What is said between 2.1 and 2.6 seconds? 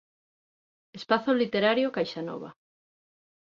nova.